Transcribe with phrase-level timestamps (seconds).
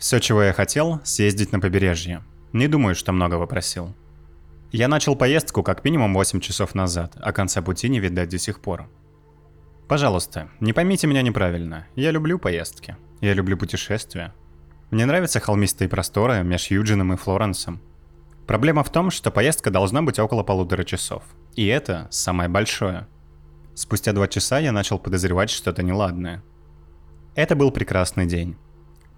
[0.00, 2.24] Все, чего я хотел, съездить на побережье.
[2.54, 3.94] Не думаю, что много попросил.
[4.72, 8.62] Я начал поездку как минимум 8 часов назад, а конца пути не видать до сих
[8.62, 8.88] пор.
[9.88, 11.86] Пожалуйста, не поймите меня неправильно.
[11.96, 12.96] Я люблю поездки.
[13.20, 14.32] Я люблю путешествия.
[14.90, 17.82] Мне нравятся холмистые просторы между Юджином и Флоренсом.
[18.46, 21.24] Проблема в том, что поездка должна быть около полутора часов.
[21.56, 23.06] И это самое большое.
[23.74, 26.42] Спустя два часа я начал подозревать что-то неладное.
[27.34, 28.56] Это был прекрасный день.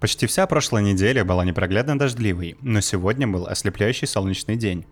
[0.03, 4.85] Почти вся прошлая неделя была непроглядно дождливой, но сегодня был ослепляющий солнечный день.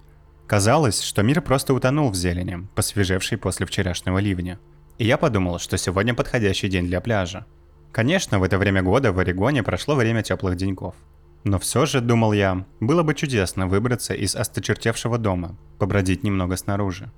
[0.47, 4.57] Казалось, что мир просто утонул в зелени, посвежевшей после вчерашнего ливня.
[4.99, 7.45] И я подумал, что сегодня подходящий день для пляжа.
[7.91, 10.95] Конечно, в это время года в Орегоне прошло время теплых деньков.
[11.43, 17.11] Но все же, думал я, было бы чудесно выбраться из осточертевшего дома, побродить немного снаружи.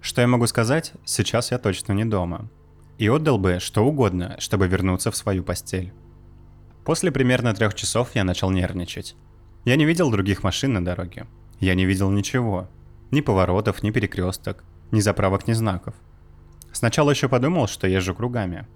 [0.00, 2.48] Что я могу сказать, сейчас я точно не дома.
[2.96, 5.92] И отдал бы что угодно, чтобы вернуться в свою постель.
[6.86, 9.16] После примерно трех часов я начал нервничать.
[9.64, 11.26] Я не видел других машин на дороге.
[11.58, 12.70] Я не видел ничего.
[13.10, 15.94] Ни поворотов, ни перекресток, ни заправок, ни знаков.
[16.70, 18.68] Сначала еще подумал, что езжу кругами.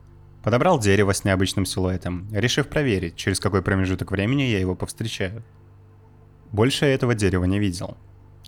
[0.43, 5.45] Подобрал дерево с необычным силуэтом, решив проверить, через какой промежуток времени я его повстречаю.
[6.51, 7.97] Больше я этого дерева не видел.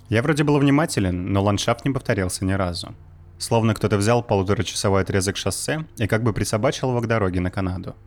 [0.08, 2.96] Я вроде был внимателен, но ландшафт не повторялся ни разу.
[3.38, 7.94] Словно кто-то взял полуторачасовой отрезок шоссе и как бы присобачил его к дороге на Канаду–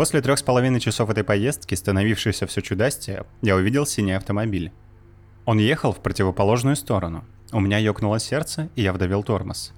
[0.00, 4.72] После трех с половиной часов этой поездки, становившейся все чудастее, я увидел синий автомобиль.
[5.44, 7.26] Он ехал в противоположную сторону.
[7.52, 9.74] У меня ёкнуло сердце, и я вдавил тормоз.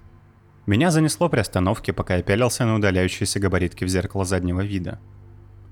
[0.64, 5.00] Меня занесло при остановке, пока я пялился на удаляющиеся габаритки в зеркало заднего вида.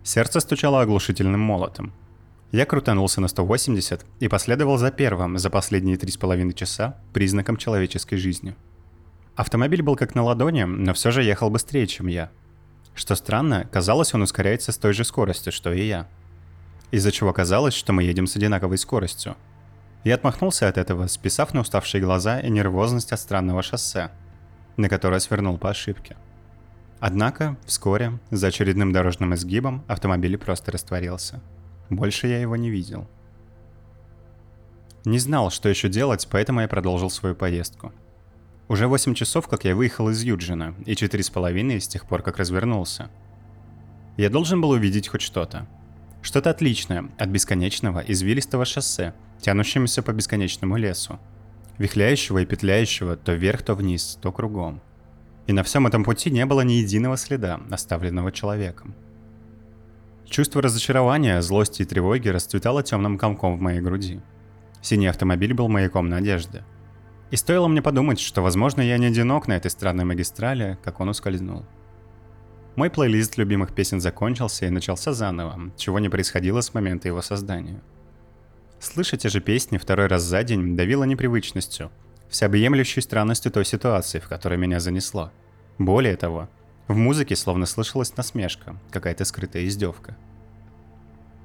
[0.03, 1.93] Сердце стучало оглушительным молотом.
[2.51, 7.57] Я крутанулся на 180 и последовал за первым за последние три с половиной часа признаком
[7.57, 8.57] человеческой жизни.
[9.37, 12.33] Автомобиль был как на ладони, но все же ехал быстрее, чем я–
[12.95, 16.09] что странно, казалось, он ускоряется с той же скоростью, что и я.
[16.91, 19.37] Из-за чего казалось, что мы едем с одинаковой скоростью.
[20.05, 24.11] Я отмахнулся от этого, списав на уставшие глаза и нервозность от странного шоссе,
[24.77, 26.17] на которое свернул по ошибке.
[26.99, 31.41] Однако, вскоре, за очередным дорожным изгибом, автомобиль просто растворился.
[31.89, 33.09] Больше я его не видел.
[35.05, 37.93] Не знал, что еще делать, поэтому я продолжил свою поездку–
[38.71, 42.23] уже 8 часов, как я выехал из Юджина, и четыре с половиной с тех пор,
[42.23, 43.11] как развернулся.
[44.17, 45.67] Я должен был увидеть хоть что-то.
[46.23, 51.19] Что-то отличное от бесконечного извилистого шоссе, тянущемуся по бесконечному лесу.
[51.79, 54.81] Вихляющего и петляющего то вверх, то вниз, то кругом.
[55.49, 58.95] И на всем этом пути не было ни единого следа, оставленного человеком.
[60.29, 64.21] Чувство разочарования, злости и тревоги расцветало темным комком в моей груди.
[64.81, 66.63] Синий автомобиль был маяком надежды–
[67.31, 71.11] и стоило мне подумать, что, возможно, я не одинок на этой странной магистрали, как он
[71.11, 71.65] ускользнул.
[72.77, 77.81] Мой плейлист любимых песен закончился и начался заново, чего не происходило с момента его создания.
[78.81, 81.91] Слышать те же песни второй раз за день давило непривычностью,
[82.29, 85.31] всеобъемлющей странностью той ситуации, в которой меня занесло.
[85.79, 86.49] Более того,
[86.89, 90.17] в музыке словно слышалась насмешка, какая-то скрытая издевка.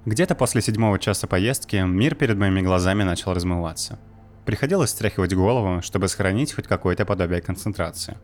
[0.06, 4.00] Где-то после седьмого часа поездки мир перед моими глазами начал размываться–
[4.46, 8.18] Приходилось стряхивать голову, чтобы сохранить хоть какое-то подобие концентрации.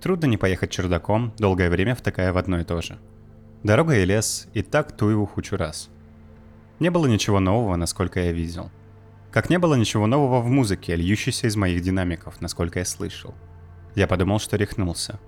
[0.00, 2.98] Трудно не поехать чердаком, долгое время втыкая в одно и то же.
[3.62, 5.90] Дорога и лес, и так ту его хучу раз.
[6.80, 8.70] Не было ничего нового, насколько я видел.
[9.30, 13.34] Как не было ничего нового в музыке, льющейся из моих динамиков, насколько я слышал.
[13.94, 15.20] Я подумал, что рехнулся.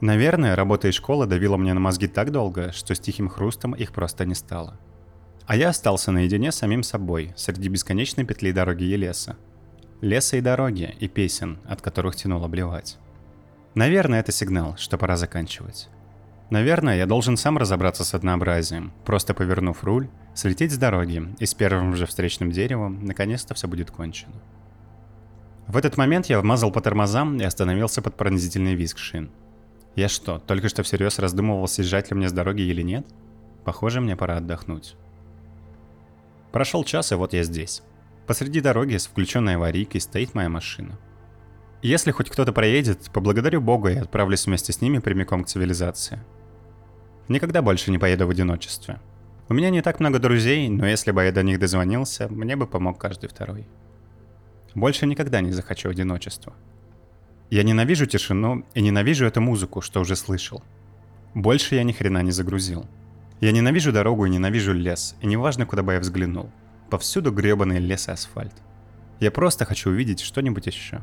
[0.00, 3.92] Наверное, работа и школа давила мне на мозги так долго, что с тихим хрустом их
[3.92, 4.78] просто не стало.
[5.46, 9.36] А я остался наедине с самим собой, среди бесконечной петли дороги и леса.
[10.00, 12.98] Леса и дороги, и песен, от которых тянуло блевать.
[13.74, 15.88] Наверное, это сигнал, что пора заканчивать.
[16.50, 21.54] Наверное, я должен сам разобраться с однообразием, просто повернув руль, слететь с дороги, и с
[21.54, 24.34] первым же встречным деревом наконец-то все будет кончено.
[25.66, 29.30] В этот момент я вмазал по тормозам и остановился под пронзительный визг шин.
[29.96, 33.06] Я что, только что всерьез раздумывал, съезжать ли мне с дороги или нет?
[33.64, 34.96] Похоже, мне пора отдохнуть.
[36.52, 37.82] Прошел час, и вот я здесь.
[38.26, 40.98] Посреди дороги с включенной аварийкой стоит моя машина.
[41.80, 46.20] Если хоть кто-то проедет, поблагодарю Бога и отправлюсь вместе с ними прямиком к цивилизации.
[47.28, 49.00] Никогда больше не поеду в одиночестве.
[49.48, 52.66] У меня не так много друзей, но если бы я до них дозвонился, мне бы
[52.66, 53.66] помог каждый второй.
[54.74, 56.54] Больше никогда не захочу одиночества.
[57.50, 60.62] Я ненавижу тишину и ненавижу эту музыку, что уже слышал.
[61.34, 62.86] Больше я ни хрена не загрузил.
[63.42, 66.52] Я ненавижу дорогу и ненавижу лес, и неважно, куда бы я взглянул.
[66.90, 68.54] Повсюду гребаный лес и асфальт.
[69.18, 71.02] Я просто хочу увидеть что-нибудь еще.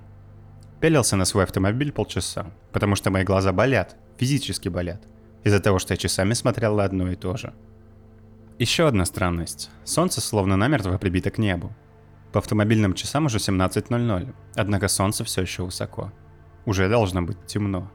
[0.80, 5.06] Пялился на свой автомобиль полчаса, потому что мои глаза болят, физически болят,
[5.44, 7.54] из-за того, что я часами смотрел на одно и то же.
[8.58, 9.70] Еще одна странность.
[9.84, 11.76] Солнце словно намертво прибито к небу.
[12.32, 16.14] По автомобильным часам уже 17.00, однако солнце все еще высоко.
[16.66, 17.92] Уже должно быть темно.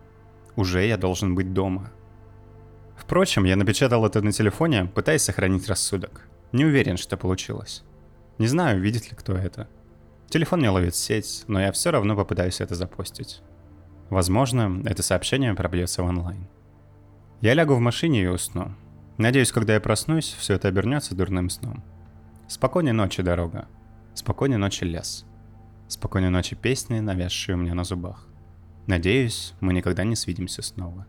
[0.54, 1.90] Уже я должен быть дома.
[2.96, 6.28] Впрочем, я напечатал это на телефоне, пытаясь сохранить рассудок.
[6.52, 7.82] Не уверен, что получилось.
[8.38, 9.68] Не знаю, видит ли кто это.
[10.28, 13.42] Телефон не ловит сеть, но я все равно попытаюсь это запостить.
[14.10, 16.48] Возможно, это сообщение пробьется в онлайн.
[17.40, 18.74] Я лягу в машине и усну.
[19.18, 21.84] Надеюсь, когда я проснусь, все это обернется дурным сном.
[22.48, 23.68] Спокойной ночи, дорога.
[24.14, 25.24] Спокойной ночи, лес.
[25.88, 28.28] Спокойной ночи, песни, навязшие у меня на зубах.
[28.86, 31.06] Надеюсь, мы никогда не свидимся снова.